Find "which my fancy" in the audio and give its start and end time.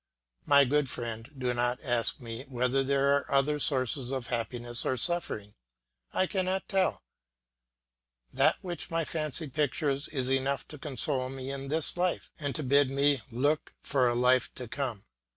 8.63-9.47